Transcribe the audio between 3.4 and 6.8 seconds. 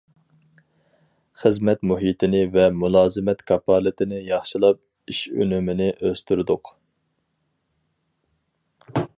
كاپالىتىنى ياخشىلاپ، ئىش ئۈنۈمىنى ئۆستۈردۇق.